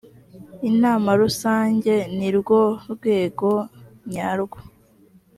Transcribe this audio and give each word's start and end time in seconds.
inama 0.69 1.09
rusange 1.21 1.93
ni 2.17 2.29
rwo 2.37 2.61
rwego 2.93 3.49
nyarwo. 4.13 4.57